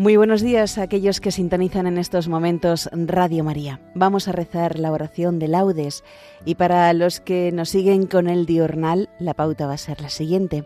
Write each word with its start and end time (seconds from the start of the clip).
Muy 0.00 0.16
buenos 0.16 0.40
días 0.40 0.78
a 0.78 0.84
aquellos 0.84 1.20
que 1.20 1.30
sintonizan 1.30 1.86
en 1.86 1.98
estos 1.98 2.26
momentos 2.26 2.88
Radio 2.90 3.44
María. 3.44 3.82
Vamos 3.94 4.28
a 4.28 4.32
rezar 4.32 4.78
la 4.78 4.92
oración 4.92 5.38
de 5.38 5.46
laudes 5.46 6.04
y 6.46 6.54
para 6.54 6.90
los 6.94 7.20
que 7.20 7.52
nos 7.52 7.68
siguen 7.68 8.06
con 8.06 8.26
el 8.26 8.46
diurnal, 8.46 9.10
la 9.18 9.34
pauta 9.34 9.66
va 9.66 9.74
a 9.74 9.76
ser 9.76 10.00
la 10.00 10.08
siguiente. 10.08 10.64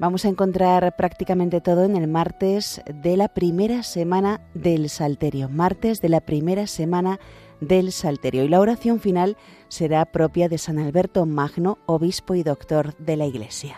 Vamos 0.00 0.24
a 0.24 0.30
encontrar 0.30 0.96
prácticamente 0.96 1.60
todo 1.60 1.84
en 1.84 1.94
el 1.94 2.08
martes 2.08 2.82
de 2.92 3.16
la 3.16 3.28
primera 3.28 3.84
semana 3.84 4.40
del 4.52 4.88
Salterio, 4.90 5.48
martes 5.48 6.00
de 6.00 6.08
la 6.08 6.20
primera 6.20 6.66
semana 6.66 7.20
del 7.60 7.92
Salterio. 7.92 8.42
Y 8.42 8.48
la 8.48 8.58
oración 8.58 8.98
final 8.98 9.36
será 9.68 10.06
propia 10.06 10.48
de 10.48 10.58
San 10.58 10.80
Alberto 10.80 11.24
Magno, 11.24 11.78
obispo 11.86 12.34
y 12.34 12.42
doctor 12.42 12.96
de 12.96 13.16
la 13.16 13.26
Iglesia. 13.26 13.76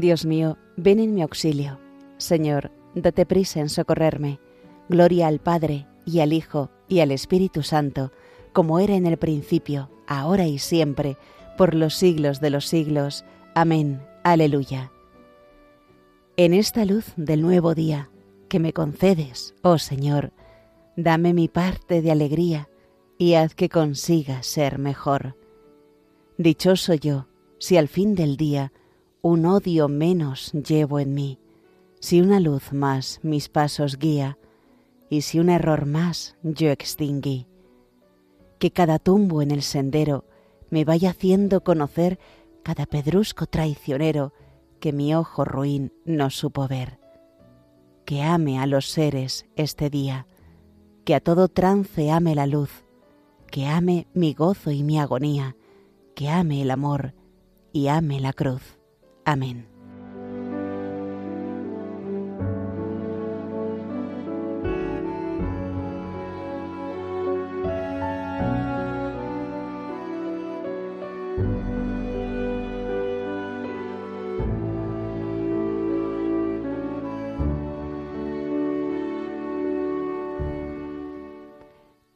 Dios 0.00 0.24
mío, 0.24 0.58
ven 0.76 0.98
en 0.98 1.14
mi 1.14 1.22
auxilio. 1.22 1.78
Señor, 2.16 2.70
date 2.94 3.26
prisa 3.26 3.60
en 3.60 3.68
socorrerme. 3.68 4.40
Gloria 4.88 5.28
al 5.28 5.40
Padre, 5.40 5.86
y 6.04 6.20
al 6.20 6.32
Hijo, 6.32 6.70
y 6.88 7.00
al 7.00 7.10
Espíritu 7.10 7.62
Santo, 7.62 8.12
como 8.52 8.78
era 8.78 8.94
en 8.94 9.06
el 9.06 9.18
principio, 9.18 9.90
ahora 10.06 10.46
y 10.46 10.58
siempre, 10.58 11.16
por 11.56 11.74
los 11.74 11.94
siglos 11.94 12.40
de 12.40 12.50
los 12.50 12.66
siglos. 12.66 13.24
Amén. 13.54 14.00
Aleluya. 14.24 14.90
En 16.36 16.54
esta 16.54 16.84
luz 16.84 17.12
del 17.16 17.42
nuevo 17.42 17.74
día 17.74 18.10
que 18.48 18.60
me 18.60 18.72
concedes, 18.72 19.54
oh 19.62 19.78
Señor, 19.78 20.32
dame 20.96 21.34
mi 21.34 21.48
parte 21.48 22.00
de 22.00 22.10
alegría 22.10 22.68
y 23.18 23.34
haz 23.34 23.54
que 23.54 23.68
consiga 23.68 24.42
ser 24.42 24.78
mejor. 24.78 25.36
Dichoso 26.38 26.94
yo, 26.94 27.26
si 27.58 27.76
al 27.76 27.88
fin 27.88 28.14
del 28.14 28.36
día 28.36 28.72
un 29.28 29.46
odio 29.46 29.88
menos 29.88 30.52
llevo 30.52 30.98
en 30.98 31.14
mí, 31.14 31.38
si 32.00 32.20
una 32.20 32.40
luz 32.40 32.72
más 32.72 33.20
mis 33.22 33.48
pasos 33.48 33.98
guía, 33.98 34.38
y 35.10 35.22
si 35.22 35.38
un 35.38 35.48
error 35.48 35.86
más 35.86 36.36
yo 36.42 36.70
extinguí. 36.70 37.46
Que 38.58 38.70
cada 38.70 38.98
tumbo 38.98 39.42
en 39.42 39.50
el 39.50 39.62
sendero 39.62 40.24
me 40.70 40.84
vaya 40.84 41.10
haciendo 41.10 41.62
conocer 41.62 42.18
cada 42.62 42.86
pedrusco 42.86 43.46
traicionero 43.46 44.32
que 44.80 44.92
mi 44.92 45.14
ojo 45.14 45.44
ruin 45.44 45.92
no 46.04 46.30
supo 46.30 46.68
ver. 46.68 46.98
Que 48.04 48.22
ame 48.22 48.58
a 48.58 48.66
los 48.66 48.90
seres 48.90 49.46
este 49.56 49.90
día, 49.90 50.26
que 51.04 51.14
a 51.14 51.20
todo 51.20 51.48
trance 51.48 52.10
ame 52.10 52.34
la 52.34 52.46
luz, 52.46 52.84
que 53.50 53.66
ame 53.66 54.06
mi 54.12 54.34
gozo 54.34 54.70
y 54.70 54.82
mi 54.82 54.98
agonía, 54.98 55.56
que 56.14 56.28
ame 56.28 56.62
el 56.62 56.70
amor 56.70 57.14
y 57.72 57.88
ame 57.88 58.20
la 58.20 58.32
cruz. 58.32 58.77
Amén. 59.28 59.66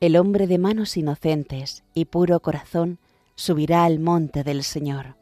El 0.01 0.17
hombre 0.17 0.47
de 0.47 0.57
manos 0.57 0.97
inocentes 0.97 1.85
y 1.93 2.07
puro 2.07 2.41
corazón 2.41 2.99
subirá 3.35 3.85
al 3.85 3.99
monte 4.01 4.45
del 4.45 4.63
Señor. 4.63 5.22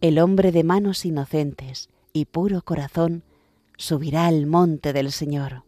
el 0.00 0.20
hombre 0.20 0.52
de 0.52 0.62
manos 0.62 1.04
inocentes 1.04 1.90
y 2.12 2.26
puro 2.26 2.62
corazón 2.62 3.24
subirá 3.76 4.26
al 4.26 4.46
monte 4.46 4.92
del 4.92 5.10
Señor. 5.10 5.64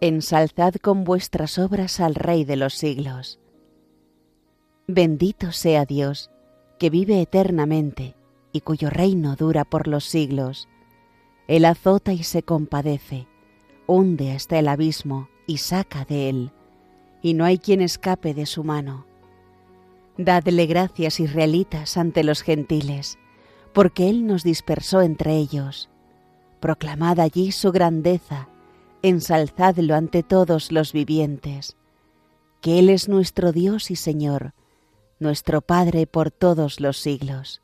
Ensalzad 0.00 0.74
con 0.76 1.04
vuestras 1.04 1.58
obras 1.58 2.00
al 2.00 2.14
Rey 2.14 2.44
de 2.44 2.56
los 2.56 2.74
siglos. 2.74 3.40
Bendito 4.86 5.52
sea 5.52 5.84
Dios, 5.84 6.30
que 6.78 6.90
vive 6.90 7.20
eternamente 7.20 8.14
y 8.52 8.60
cuyo 8.60 8.90
reino 8.90 9.36
dura 9.36 9.64
por 9.64 9.88
los 9.88 10.04
siglos. 10.04 10.68
Él 11.46 11.64
azota 11.64 12.12
y 12.12 12.22
se 12.22 12.42
compadece, 12.42 13.26
hunde 13.86 14.32
hasta 14.32 14.58
el 14.58 14.68
abismo 14.68 15.28
y 15.46 15.58
saca 15.58 16.04
de 16.04 16.28
él, 16.28 16.52
y 17.22 17.34
no 17.34 17.44
hay 17.44 17.58
quien 17.58 17.80
escape 17.80 18.34
de 18.34 18.46
su 18.46 18.64
mano. 18.64 19.06
Dadle 20.16 20.66
gracias 20.66 21.20
israelitas 21.20 21.96
ante 21.96 22.24
los 22.24 22.42
gentiles, 22.42 23.18
porque 23.72 24.08
Él 24.08 24.26
nos 24.26 24.42
dispersó 24.42 25.00
entre 25.02 25.36
ellos. 25.36 25.88
Proclamad 26.58 27.20
allí 27.20 27.52
su 27.52 27.70
grandeza, 27.70 28.48
ensalzadlo 29.02 29.94
ante 29.94 30.24
todos 30.24 30.72
los 30.72 30.92
vivientes, 30.92 31.76
que 32.60 32.80
Él 32.80 32.88
es 32.88 33.08
nuestro 33.08 33.52
Dios 33.52 33.92
y 33.92 33.96
Señor, 33.96 34.54
nuestro 35.20 35.60
Padre 35.60 36.06
por 36.06 36.30
todos 36.30 36.80
los 36.80 36.98
siglos. 36.98 37.62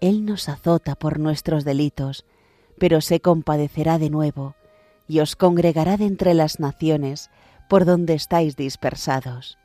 Él 0.00 0.24
nos 0.24 0.48
azota 0.48 0.94
por 0.94 1.18
nuestros 1.18 1.64
delitos, 1.64 2.24
pero 2.78 3.00
se 3.00 3.20
compadecerá 3.20 3.98
de 3.98 4.10
nuevo, 4.10 4.54
y 5.08 5.20
os 5.20 5.36
congregará 5.36 5.96
de 5.96 6.06
entre 6.06 6.34
las 6.34 6.60
naciones 6.60 7.30
por 7.68 7.84
donde 7.84 8.14
estáis 8.14 8.56
dispersados. 8.56 9.58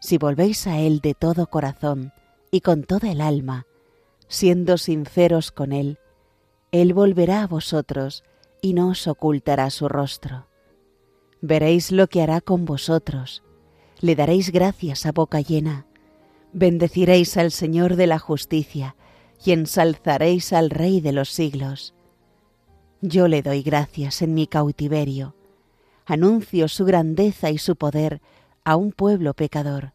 Si 0.00 0.18
volvéis 0.18 0.66
a 0.66 0.78
Él 0.78 1.00
de 1.00 1.14
todo 1.14 1.46
corazón 1.46 2.12
y 2.50 2.60
con 2.60 2.84
toda 2.84 3.10
el 3.10 3.20
alma, 3.20 3.66
siendo 4.28 4.78
sinceros 4.78 5.50
con 5.50 5.72
Él, 5.72 5.98
Él 6.72 6.94
volverá 6.94 7.42
a 7.42 7.46
vosotros 7.46 8.24
y 8.62 8.74
no 8.74 8.88
os 8.88 9.06
ocultará 9.06 9.70
su 9.70 9.88
rostro. 9.88 10.46
Veréis 11.40 11.92
lo 11.92 12.06
que 12.06 12.22
hará 12.22 12.40
con 12.40 12.64
vosotros, 12.64 13.42
le 14.00 14.14
daréis 14.14 14.50
gracias 14.50 15.06
a 15.06 15.12
boca 15.12 15.40
llena, 15.40 15.86
bendeciréis 16.52 17.36
al 17.36 17.50
Señor 17.50 17.96
de 17.96 18.06
la 18.06 18.18
justicia 18.18 18.96
y 19.44 19.52
ensalzaréis 19.52 20.52
al 20.52 20.70
Rey 20.70 21.00
de 21.00 21.12
los 21.12 21.30
siglos. 21.30 21.94
Yo 23.00 23.28
le 23.28 23.42
doy 23.42 23.62
gracias 23.62 24.20
en 24.22 24.34
mi 24.34 24.46
cautiverio, 24.46 25.34
anuncio 26.04 26.68
su 26.68 26.84
grandeza 26.84 27.50
y 27.50 27.58
su 27.58 27.76
poder 27.76 28.20
a 28.64 28.76
un 28.76 28.92
pueblo 28.92 29.34
pecador. 29.34 29.92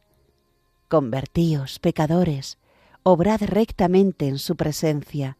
Convertíos, 0.87 1.79
pecadores, 1.79 2.57
obrad 3.03 3.41
rectamente 3.41 4.27
en 4.27 4.39
su 4.39 4.55
presencia, 4.55 5.37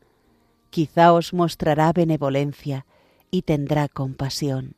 quizá 0.70 1.14
os 1.14 1.34
mostrará 1.34 1.92
benevolencia 1.94 2.86
y 3.32 3.42
tendrá 3.44 3.88
compasión. 3.88 4.76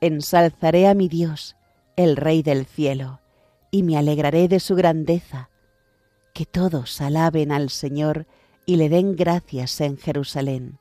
Ensalzaré 0.00 0.88
a 0.88 0.94
mi 0.94 1.08
Dios, 1.08 1.56
el 1.96 2.16
Rey 2.16 2.42
del 2.42 2.66
cielo, 2.66 3.20
y 3.70 3.82
me 3.82 3.96
alegraré 3.96 4.48
de 4.48 4.60
su 4.60 4.74
grandeza. 4.74 5.50
Que 6.34 6.46
todos 6.46 7.00
alaben 7.00 7.52
al 7.52 7.70
Señor 7.70 8.26
y 8.66 8.76
le 8.76 8.88
den 8.88 9.16
gracias 9.16 9.80
en 9.80 9.96
Jerusalén. 9.96 10.78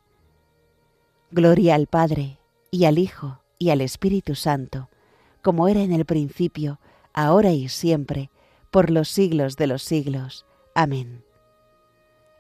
Gloria 1.32 1.76
al 1.76 1.88
Padre, 1.88 2.40
y 2.72 2.86
al 2.86 2.98
Hijo, 2.98 3.42
y 3.60 3.70
al 3.70 3.82
Espíritu 3.82 4.36
Santo, 4.36 4.90
como 5.42 5.68
era 5.68 5.82
en 5.82 5.92
el 5.92 6.06
principio, 6.06 6.80
ahora 7.14 7.52
y 7.52 7.70
siempre, 7.70 8.30
por 8.72 8.90
los 8.90 9.10
siglos 9.10 9.56
de 9.56 9.68
los 9.68 9.84
siglos. 9.84 10.46
Amén. 10.76 11.24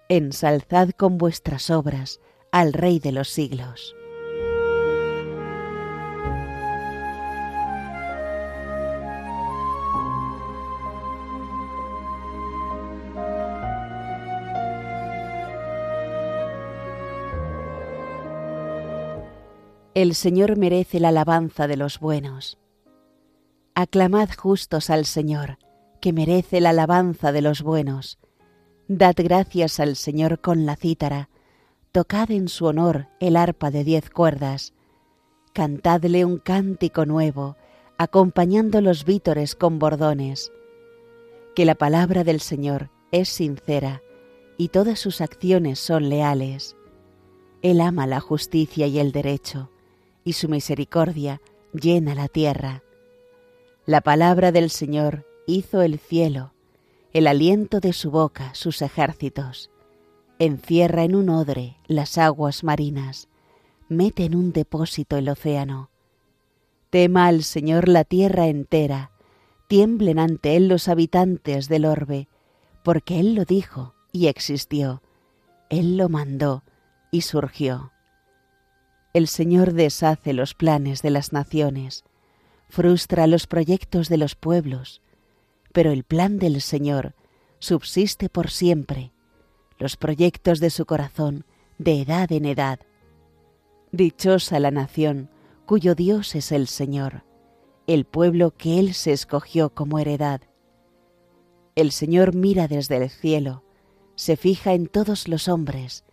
Ensalzad 0.09 0.91
con 0.91 1.17
vuestras 1.17 1.69
obras 1.69 2.21
al 2.51 2.73
Rey 2.73 2.99
de 2.99 3.11
los 3.11 3.29
siglos. 3.29 3.96
El 20.07 20.15
Señor 20.15 20.55
merece 20.55 21.01
la 21.01 21.09
alabanza 21.09 21.67
de 21.67 21.75
los 21.75 21.99
buenos. 21.99 22.57
Aclamad 23.75 24.29
justos 24.37 24.89
al 24.89 25.03
Señor, 25.03 25.57
que 25.99 26.13
merece 26.13 26.61
la 26.61 26.69
alabanza 26.69 27.33
de 27.33 27.41
los 27.41 27.61
buenos. 27.61 28.17
Dad 28.87 29.15
gracias 29.17 29.81
al 29.81 29.97
Señor 29.97 30.39
con 30.39 30.65
la 30.65 30.77
cítara, 30.77 31.27
tocad 31.91 32.31
en 32.31 32.47
su 32.47 32.67
honor 32.67 33.09
el 33.19 33.35
arpa 33.35 33.69
de 33.69 33.83
diez 33.83 34.09
cuerdas, 34.09 34.73
cantadle 35.51 36.23
un 36.23 36.37
cántico 36.37 37.05
nuevo, 37.05 37.57
acompañando 37.97 38.79
los 38.79 39.03
vítores 39.03 39.55
con 39.55 39.77
bordones. 39.77 40.53
Que 41.53 41.65
la 41.65 41.75
palabra 41.75 42.23
del 42.23 42.39
Señor 42.39 42.91
es 43.11 43.27
sincera 43.27 44.01
y 44.57 44.69
todas 44.69 44.99
sus 44.99 45.19
acciones 45.19 45.79
son 45.79 46.07
leales. 46.07 46.77
Él 47.61 47.81
ama 47.81 48.07
la 48.07 48.21
justicia 48.21 48.87
y 48.87 48.99
el 48.99 49.11
derecho 49.11 49.69
y 50.27 50.33
su 50.33 50.49
misericordia 50.49 51.41
llena 51.71 52.13
la 52.13 52.27
tierra. 52.27 52.83
La 53.85 54.01
palabra 54.01 54.51
del 54.51 54.69
Señor 54.69 55.25
hizo 55.45 55.81
el 55.81 55.99
cielo, 55.99 56.51
el 57.13 57.27
aliento 57.27 57.79
de 57.79 57.93
su 57.93 58.11
boca 58.11 58.53
sus 58.53 58.81
ejércitos. 58.81 59.71
Encierra 60.37 61.05
en 61.05 61.15
un 61.15 61.29
odre 61.29 61.77
las 61.87 62.17
aguas 62.17 62.65
marinas, 62.65 63.29
mete 63.87 64.25
en 64.25 64.35
un 64.35 64.51
depósito 64.51 65.15
el 65.15 65.29
océano. 65.29 65.91
Tema 66.89 67.27
al 67.27 67.45
Señor 67.45 67.87
la 67.87 68.03
tierra 68.03 68.47
entera, 68.47 69.11
tiemblen 69.69 70.19
ante 70.19 70.57
Él 70.57 70.67
los 70.67 70.89
habitantes 70.89 71.69
del 71.69 71.85
orbe, 71.85 72.27
porque 72.83 73.21
Él 73.21 73.33
lo 73.33 73.45
dijo 73.45 73.95
y 74.11 74.27
existió, 74.27 75.01
Él 75.69 75.95
lo 75.95 76.09
mandó 76.09 76.63
y 77.11 77.21
surgió. 77.21 77.93
El 79.17 79.27
Señor 79.27 79.73
deshace 79.73 80.31
los 80.31 80.53
planes 80.53 81.01
de 81.01 81.09
las 81.09 81.33
naciones, 81.33 82.03
frustra 82.69 83.25
los 83.25 83.47
proyectos 83.47 84.09
de 84.09 84.17
los 84.17 84.35
pueblos, 84.35 85.01
pero 85.73 85.91
el 85.91 86.03
plan 86.03 86.37
del 86.37 86.61
Señor 86.61 87.15
subsiste 87.57 88.29
por 88.29 88.51
siempre, 88.51 89.11
los 89.79 89.97
proyectos 89.97 90.59
de 90.59 90.69
su 90.69 90.85
corazón 90.85 91.45
de 91.79 91.99
edad 91.99 92.31
en 92.31 92.45
edad. 92.45 92.79
Dichosa 93.91 94.59
la 94.59 94.69
nación 94.69 95.31
cuyo 95.65 95.95
Dios 95.95 96.35
es 96.35 96.51
el 96.51 96.67
Señor, 96.67 97.23
el 97.87 98.05
pueblo 98.05 98.51
que 98.55 98.77
Él 98.77 98.93
se 98.93 99.13
escogió 99.13 99.71
como 99.71 99.97
heredad. 99.97 100.41
El 101.73 101.91
Señor 101.91 102.35
mira 102.35 102.67
desde 102.67 102.97
el 102.97 103.09
cielo, 103.09 103.63
se 104.13 104.37
fija 104.37 104.75
en 104.75 104.85
todos 104.85 105.27
los 105.27 105.47
hombres, 105.47 106.03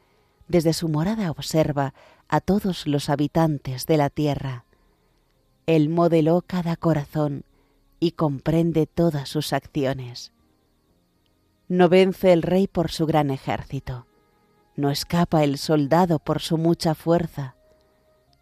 desde 0.49 0.73
su 0.73 0.89
morada 0.89 1.31
observa 1.31 1.93
a 2.35 2.41
todos 2.41 2.89
los 2.89 3.11
habitantes 3.11 3.87
de 3.87 3.97
la 3.97 4.11
tierra. 4.11 4.65
Él 5.67 5.89
modeló 5.89 6.43
cada 6.45 6.75
corazón 6.75 7.45
y 8.01 8.11
comprende 8.11 8.89
todas 8.89 9.29
sus 9.29 9.53
acciones. 9.53 10.33
No 11.69 11.89
vence 11.89 12.33
el 12.33 12.43
rey 12.43 12.67
por 12.67 12.91
su 12.91 13.07
gran 13.07 13.31
ejército, 13.31 14.09
no 14.75 14.91
escapa 14.91 15.45
el 15.45 15.59
soldado 15.59 16.19
por 16.19 16.41
su 16.41 16.59
mucha 16.59 16.97
fuerza, 16.97 17.55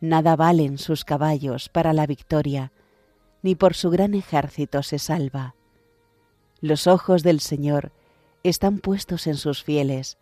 nada 0.01 0.37
valen 0.37 0.79
sus 0.79 1.05
caballos 1.05 1.69
para 1.69 1.93
la 1.93 2.07
victoria, 2.07 2.73
ni 3.43 3.57
por 3.57 3.75
su 3.75 3.91
gran 3.91 4.15
ejército 4.15 4.83
se 4.83 4.99
salva. 4.99 5.55
Los 6.63 6.87
ojos 6.87 7.23
del 7.23 7.41
Señor 7.41 7.93
están 8.43 8.79
puestos 8.79 9.27
en 9.27 9.37
sus 9.37 9.63
fieles, 9.63 10.17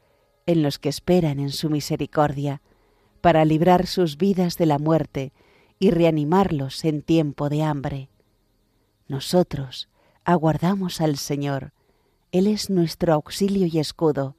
en 0.47 0.65
los 0.65 0.81
que 0.81 0.89
esperan 0.89 1.39
en 1.39 1.51
su 1.51 1.71
misericordia, 1.71 2.63
para 3.21 3.45
librar 3.45 3.87
sus 3.87 4.17
vidas 4.17 4.57
de 4.57 4.67
la 4.67 4.79
muerte 4.79 5.33
y 5.79 5.91
reanimarlos 5.91 6.85
en 6.85 7.03
tiempo 7.03 7.49
de 7.49 7.63
hambre. 7.63 8.11
Nosotros 9.09 9.89
aguardamos 10.25 11.01
al 11.01 11.17
Señor, 11.17 11.73
Él 12.33 12.47
es 12.47 12.71
nuestro 12.71 13.15
auxilio 13.15 13.67
y 13.67 13.79
escudo, 13.79 14.37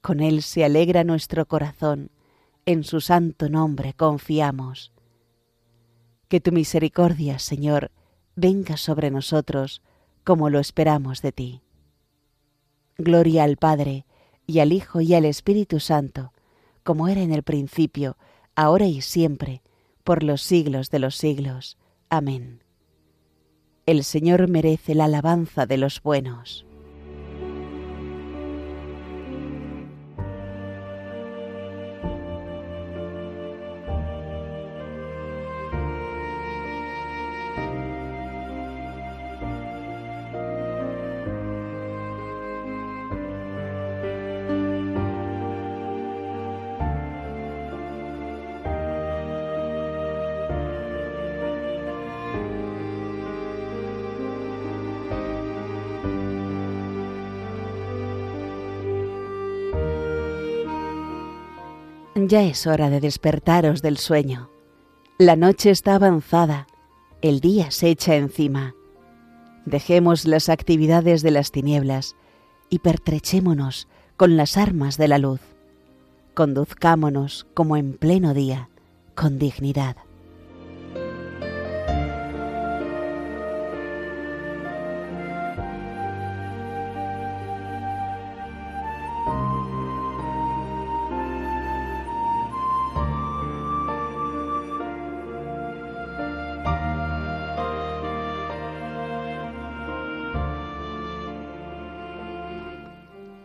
con 0.00 0.20
Él 0.20 0.42
se 0.42 0.64
alegra 0.64 1.04
nuestro 1.04 1.46
corazón, 1.46 2.10
en 2.66 2.84
su 2.84 3.00
santo 3.00 3.48
nombre 3.48 3.94
confiamos. 3.94 4.92
Que 6.28 6.40
tu 6.40 6.52
misericordia, 6.52 7.38
Señor, 7.38 7.90
venga 8.34 8.76
sobre 8.76 9.10
nosotros 9.10 9.82
como 10.24 10.50
lo 10.50 10.58
esperamos 10.58 11.22
de 11.22 11.32
ti. 11.32 11.62
Gloria 12.96 13.44
al 13.44 13.56
Padre, 13.56 14.06
y 14.46 14.58
al 14.60 14.72
Hijo 14.72 15.00
y 15.00 15.14
al 15.14 15.24
Espíritu 15.24 15.80
Santo, 15.80 16.32
como 16.82 17.08
era 17.08 17.22
en 17.22 17.32
el 17.32 17.42
principio, 17.42 18.16
ahora 18.54 18.86
y 18.86 19.00
siempre, 19.00 19.62
por 20.04 20.22
los 20.22 20.42
siglos 20.42 20.90
de 20.90 20.98
los 20.98 21.16
siglos. 21.16 21.78
Amén. 22.10 22.62
El 23.86 24.04
Señor 24.04 24.48
merece 24.48 24.94
la 24.94 25.06
alabanza 25.06 25.66
de 25.66 25.76
los 25.76 26.02
buenos. 26.02 26.66
Ya 62.28 62.42
es 62.42 62.66
hora 62.66 62.88
de 62.88 63.00
despertaros 63.00 63.82
del 63.82 63.98
sueño. 63.98 64.48
La 65.18 65.34
noche 65.34 65.70
está 65.70 65.96
avanzada, 65.96 66.66
el 67.20 67.40
día 67.40 67.70
se 67.70 67.88
echa 67.88 68.14
encima. 68.14 68.74
Dejemos 69.64 70.24
las 70.24 70.48
actividades 70.48 71.22
de 71.22 71.30
las 71.32 71.50
tinieblas 71.50 72.14
y 72.68 72.78
pertrechémonos 72.78 73.88
con 74.16 74.36
las 74.36 74.56
armas 74.56 74.98
de 74.98 75.08
la 75.08 75.18
luz. 75.18 75.40
Conduzcámonos 76.34 77.46
como 77.54 77.76
en 77.76 77.94
pleno 77.94 78.34
día, 78.34 78.68
con 79.14 79.38
dignidad. 79.38 79.96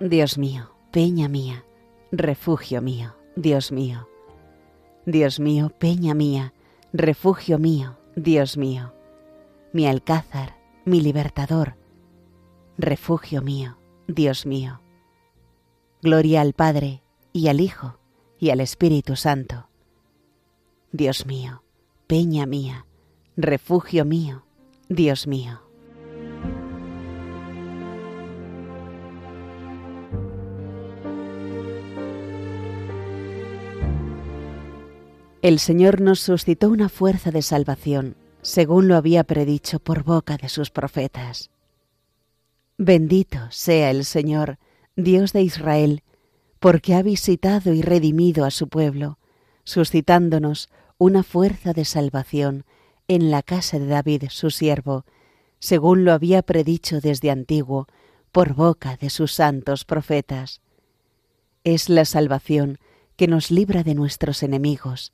Dios 0.07 0.37
mío, 0.37 0.71
peña 0.91 1.27
mía, 1.27 1.65
refugio 2.11 2.81
mío, 2.81 3.15
Dios 3.35 3.73
mío. 3.73 4.07
Dios 5.05 5.39
mío, 5.39 5.69
peña 5.77 6.13
mía, 6.13 6.53
refugio 6.93 7.59
mío, 7.59 7.97
Dios 8.15 8.55
mío. 8.55 8.93
Mi 9.73 9.85
alcázar, 9.85 10.55
mi 10.85 11.01
libertador, 11.01 11.75
refugio 12.77 13.41
mío, 13.41 13.77
Dios 14.07 14.45
mío. 14.45 14.81
Gloria 16.01 16.39
al 16.39 16.53
Padre, 16.53 17.01
y 17.33 17.49
al 17.49 17.59
Hijo, 17.59 17.99
y 18.39 18.51
al 18.51 18.61
Espíritu 18.61 19.17
Santo. 19.17 19.67
Dios 20.93 21.25
mío, 21.25 21.63
peña 22.07 22.45
mía, 22.45 22.85
refugio 23.35 24.05
mío, 24.05 24.45
Dios 24.87 25.27
mío. 25.27 25.66
El 35.47 35.59
Señor 35.59 36.01
nos 36.01 36.19
suscitó 36.19 36.67
una 36.67 36.89
fuerza 36.89 37.31
de 37.31 37.41
salvación, 37.41 38.17
según 38.41 38.89
lo 38.89 38.97
había 38.97 39.23
predicho 39.23 39.79
por 39.79 40.03
boca 40.03 40.35
de 40.35 40.49
sus 40.49 40.71
profetas. 40.71 41.51
Bendito 42.77 43.39
sea 43.49 43.89
el 43.91 44.03
Señor, 44.03 44.57
Dios 44.97 45.31
de 45.31 45.43
Israel, 45.43 46.03
porque 46.59 46.95
ha 46.95 47.01
visitado 47.01 47.71
y 47.71 47.81
redimido 47.81 48.43
a 48.43 48.51
su 48.51 48.67
pueblo, 48.67 49.19
suscitándonos 49.63 50.67
una 50.97 51.23
fuerza 51.23 51.71
de 51.71 51.85
salvación 51.85 52.65
en 53.07 53.31
la 53.31 53.41
casa 53.41 53.79
de 53.79 53.87
David, 53.87 54.23
su 54.29 54.49
siervo, 54.51 55.05
según 55.59 56.03
lo 56.03 56.11
había 56.11 56.41
predicho 56.41 56.99
desde 56.99 57.31
antiguo 57.31 57.87
por 58.33 58.53
boca 58.53 58.97
de 58.97 59.09
sus 59.09 59.31
santos 59.31 59.85
profetas. 59.85 60.59
Es 61.63 61.87
la 61.87 62.03
salvación 62.03 62.79
que 63.15 63.29
nos 63.29 63.49
libra 63.49 63.83
de 63.83 63.95
nuestros 63.95 64.43
enemigos, 64.43 65.13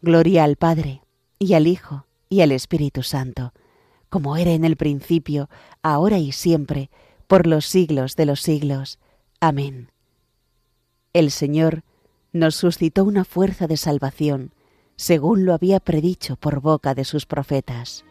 Gloria 0.00 0.44
al 0.44 0.54
Padre, 0.54 1.02
y 1.40 1.54
al 1.54 1.66
Hijo, 1.66 2.06
y 2.28 2.42
al 2.42 2.52
Espíritu 2.52 3.02
Santo, 3.02 3.52
como 4.08 4.36
era 4.36 4.52
en 4.52 4.64
el 4.64 4.76
principio, 4.76 5.50
ahora 5.82 6.18
y 6.18 6.30
siempre, 6.30 6.88
por 7.26 7.48
los 7.48 7.66
siglos 7.66 8.14
de 8.14 8.24
los 8.24 8.40
siglos. 8.40 9.00
Amén. 9.40 9.90
El 11.12 11.32
Señor 11.32 11.82
nos 12.32 12.54
suscitó 12.54 13.02
una 13.02 13.24
fuerza 13.24 13.66
de 13.66 13.76
salvación, 13.76 14.52
según 14.94 15.44
lo 15.44 15.52
había 15.52 15.80
predicho 15.80 16.36
por 16.36 16.60
boca 16.60 16.94
de 16.94 17.04
sus 17.04 17.26
profetas. 17.26 18.04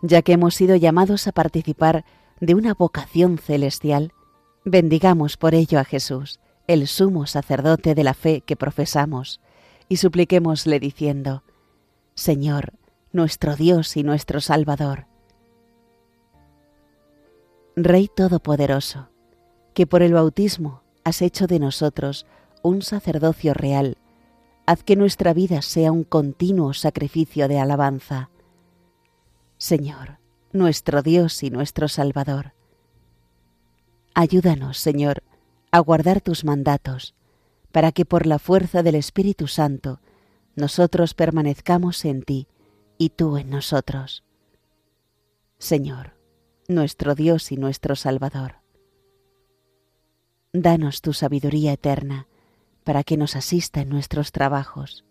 Ya 0.00 0.22
que 0.22 0.32
hemos 0.32 0.54
sido 0.54 0.76
llamados 0.76 1.28
a 1.28 1.32
participar 1.32 2.06
de 2.42 2.56
una 2.56 2.74
vocación 2.74 3.38
celestial, 3.38 4.12
bendigamos 4.64 5.36
por 5.36 5.54
ello 5.54 5.78
a 5.78 5.84
Jesús, 5.84 6.40
el 6.66 6.88
sumo 6.88 7.26
sacerdote 7.26 7.94
de 7.94 8.02
la 8.02 8.14
fe 8.14 8.40
que 8.40 8.56
profesamos, 8.56 9.40
y 9.88 9.98
supliquémosle 9.98 10.80
diciendo, 10.80 11.44
Señor, 12.16 12.72
nuestro 13.12 13.54
Dios 13.54 13.96
y 13.96 14.02
nuestro 14.02 14.40
Salvador, 14.40 15.06
Rey 17.76 18.10
Todopoderoso, 18.12 19.08
que 19.72 19.86
por 19.86 20.02
el 20.02 20.12
bautismo 20.12 20.82
has 21.04 21.22
hecho 21.22 21.46
de 21.46 21.60
nosotros 21.60 22.26
un 22.62 22.82
sacerdocio 22.82 23.54
real, 23.54 23.98
haz 24.66 24.82
que 24.82 24.96
nuestra 24.96 25.32
vida 25.32 25.62
sea 25.62 25.92
un 25.92 26.02
continuo 26.02 26.74
sacrificio 26.74 27.46
de 27.46 27.60
alabanza. 27.60 28.30
Señor, 29.58 30.21
nuestro 30.52 31.02
Dios 31.02 31.42
y 31.42 31.50
nuestro 31.50 31.88
Salvador. 31.88 32.52
Ayúdanos, 34.14 34.76
Señor, 34.76 35.22
a 35.70 35.78
guardar 35.80 36.20
tus 36.20 36.44
mandatos, 36.44 37.14
para 37.72 37.90
que 37.92 38.04
por 38.04 38.26
la 38.26 38.38
fuerza 38.38 38.82
del 38.82 38.96
Espíritu 38.96 39.48
Santo 39.48 40.00
nosotros 40.54 41.14
permanezcamos 41.14 42.04
en 42.04 42.22
ti 42.22 42.48
y 42.98 43.10
tú 43.10 43.38
en 43.38 43.48
nosotros. 43.48 44.24
Señor, 45.58 46.12
nuestro 46.68 47.14
Dios 47.14 47.50
y 47.50 47.56
nuestro 47.56 47.96
Salvador. 47.96 48.56
Danos 50.52 51.00
tu 51.00 51.14
sabiduría 51.14 51.72
eterna 51.72 52.26
para 52.84 53.04
que 53.04 53.16
nos 53.16 53.36
asista 53.36 53.80
en 53.80 53.88
nuestros 53.88 54.32
trabajos. 54.32 55.06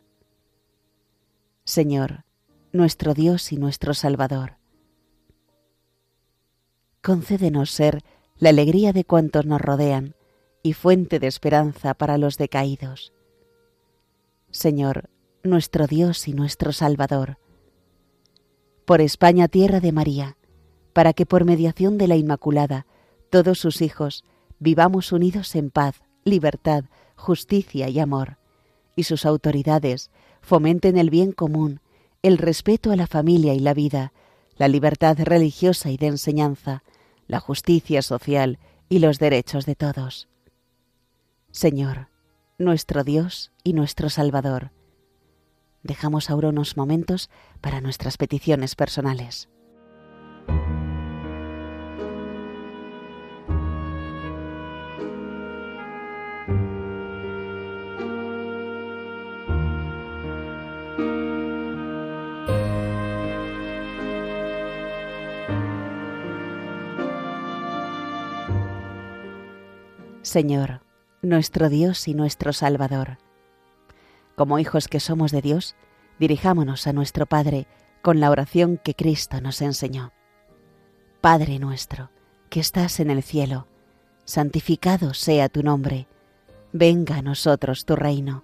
Señor, 1.63 2.25
nuestro 2.71 3.15
Dios 3.15 3.51
y 3.51 3.57
nuestro 3.57 3.95
Salvador 3.95 4.60
concédenos 7.01 7.71
ser 7.71 8.03
la 8.37 8.49
alegría 8.49 8.93
de 8.93 9.05
cuantos 9.05 9.45
nos 9.45 9.61
rodean 9.61 10.15
y 10.63 10.73
fuente 10.73 11.19
de 11.19 11.27
esperanza 11.27 11.93
para 11.93 12.17
los 12.17 12.37
decaídos. 12.37 13.13
Señor, 14.51 15.09
nuestro 15.43 15.87
Dios 15.87 16.27
y 16.27 16.33
nuestro 16.33 16.71
Salvador, 16.71 17.37
por 18.85 19.01
España 19.01 19.47
tierra 19.47 19.79
de 19.79 19.91
María, 19.91 20.37
para 20.93 21.13
que 21.13 21.25
por 21.25 21.45
mediación 21.45 21.97
de 21.97 22.07
la 22.07 22.17
Inmaculada 22.17 22.85
todos 23.29 23.57
sus 23.59 23.81
hijos 23.81 24.25
vivamos 24.59 25.11
unidos 25.11 25.55
en 25.55 25.71
paz, 25.71 26.01
libertad, 26.23 26.83
justicia 27.15 27.89
y 27.89 27.99
amor, 27.99 28.37
y 28.95 29.03
sus 29.03 29.25
autoridades 29.25 30.11
fomenten 30.41 30.97
el 30.97 31.09
bien 31.09 31.31
común, 31.31 31.79
el 32.21 32.37
respeto 32.37 32.91
a 32.91 32.95
la 32.95 33.07
familia 33.07 33.53
y 33.53 33.59
la 33.59 33.73
vida, 33.73 34.11
la 34.57 34.67
libertad 34.67 35.17
religiosa 35.19 35.89
y 35.89 35.97
de 35.97 36.07
enseñanza, 36.07 36.83
la 37.31 37.39
justicia 37.39 38.01
social 38.01 38.59
y 38.89 38.99
los 38.99 39.17
derechos 39.17 39.65
de 39.65 39.75
todos. 39.75 40.27
Señor, 41.51 42.09
nuestro 42.57 43.05
Dios 43.05 43.53
y 43.63 43.71
nuestro 43.71 44.09
Salvador, 44.09 44.71
dejamos 45.81 46.29
ahora 46.29 46.49
unos 46.49 46.75
momentos 46.75 47.29
para 47.61 47.79
nuestras 47.79 48.17
peticiones 48.17 48.75
personales. 48.75 49.47
Señor, 70.23 70.81
nuestro 71.23 71.67
Dios 71.67 72.07
y 72.07 72.13
nuestro 72.13 72.53
Salvador. 72.53 73.17
Como 74.35 74.59
hijos 74.59 74.87
que 74.87 74.99
somos 74.99 75.31
de 75.31 75.41
Dios, 75.41 75.75
dirijámonos 76.19 76.85
a 76.85 76.93
nuestro 76.93 77.25
Padre 77.25 77.65
con 78.03 78.19
la 78.19 78.29
oración 78.29 78.77
que 78.77 78.93
Cristo 78.93 79.41
nos 79.41 79.63
enseñó. 79.63 80.13
Padre 81.21 81.57
nuestro, 81.57 82.11
que 82.51 82.59
estás 82.59 82.99
en 82.99 83.09
el 83.09 83.23
cielo, 83.23 83.67
santificado 84.23 85.15
sea 85.15 85.49
tu 85.49 85.63
nombre, 85.63 86.07
venga 86.71 87.17
a 87.17 87.21
nosotros 87.23 87.85
tu 87.85 87.95
reino, 87.95 88.43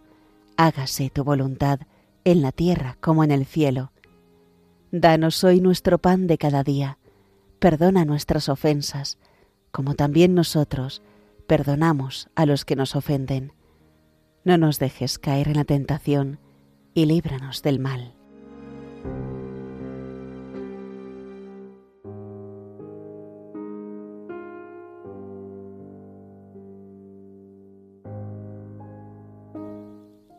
hágase 0.57 1.11
tu 1.11 1.23
voluntad 1.23 1.81
en 2.23 2.41
la 2.41 2.51
tierra 2.51 2.97
como 3.01 3.23
en 3.23 3.29
el 3.29 3.45
cielo. 3.45 3.91
Danos 4.91 5.43
hoy 5.43 5.61
nuestro 5.61 5.99
pan 5.99 6.25
de 6.25 6.39
cada 6.39 6.63
día. 6.63 6.97
Perdona 7.59 8.03
nuestras 8.03 8.49
ofensas, 8.49 9.19
como 9.71 9.93
también 9.93 10.33
nosotros 10.33 11.03
perdonamos 11.47 12.29
a 12.35 12.45
los 12.45 12.65
que 12.65 12.75
nos 12.75 12.95
ofenden. 12.95 13.53
No 14.43 14.57
nos 14.57 14.79
dejes 14.79 15.17
caer 15.17 15.47
en 15.47 15.55
la 15.55 15.63
tentación 15.63 16.39
y 16.93 17.05
líbranos 17.05 17.61
del 17.63 17.79
mal. 17.79 18.13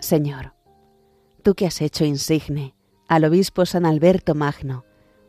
Señor, 0.00 0.54
tú 1.42 1.54
que 1.54 1.66
has 1.66 1.80
hecho 1.82 2.04
insigne 2.04 2.74
al 3.08 3.24
obispo 3.24 3.66
San 3.66 3.84
Alberto 3.84 4.34
Magno, 4.34 4.84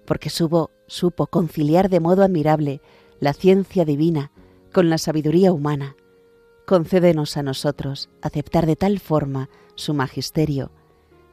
porque 0.06 0.30
supo, 0.30 0.72
supo 0.88 1.28
conciliar 1.28 1.90
de 1.90 2.00
modo 2.00 2.24
admirable 2.24 2.82
la 3.20 3.34
ciencia 3.34 3.84
divina 3.84 4.32
con 4.74 4.90
la 4.90 4.98
sabiduría 4.98 5.52
humana, 5.52 5.96
concédenos 6.66 7.38
a 7.38 7.44
nosotros 7.44 8.10
aceptar 8.22 8.66
de 8.66 8.76
tal 8.76 9.00
forma 9.00 9.50
su 9.76 9.94
magisterio, 9.94 10.72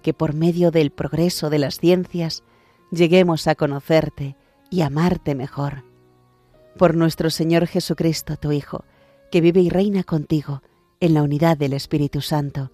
que 0.02 0.14
por 0.14 0.34
medio 0.34 0.70
del 0.70 0.90
progreso 0.90 1.50
de 1.50 1.58
las 1.58 1.78
ciencias 1.78 2.42
lleguemos 2.90 3.46
a 3.46 3.54
conocerte 3.54 4.36
y 4.70 4.82
amarte 4.82 5.34
mejor. 5.34 5.84
Por 6.78 6.94
nuestro 6.94 7.30
Señor 7.30 7.66
Jesucristo, 7.66 8.36
tu 8.36 8.52
Hijo, 8.52 8.84
que 9.30 9.40
vive 9.40 9.60
y 9.60 9.68
reina 9.68 10.04
contigo 10.04 10.62
en 11.00 11.14
la 11.14 11.22
unidad 11.22 11.56
del 11.58 11.72
Espíritu 11.72 12.20
Santo, 12.20 12.70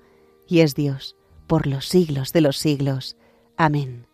y 0.46 0.60
es 0.60 0.74
Dios 0.74 1.16
por 1.46 1.66
los 1.66 1.88
siglos 1.88 2.32
de 2.32 2.40
los 2.40 2.58
siglos. 2.58 3.16
Amén. 3.56 4.06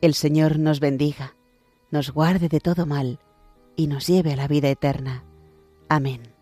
El 0.00 0.14
Señor 0.14 0.58
nos 0.58 0.80
bendiga, 0.80 1.36
nos 1.90 2.10
guarde 2.10 2.48
de 2.48 2.60
todo 2.60 2.86
mal, 2.86 3.18
y 3.76 3.86
nos 3.86 4.06
lleve 4.06 4.32
a 4.32 4.36
la 4.36 4.48
vida 4.48 4.68
eterna. 4.68 5.24
Amén. 5.88 6.37